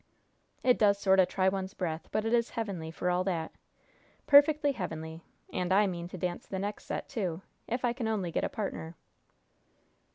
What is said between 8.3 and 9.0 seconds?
get a partner!"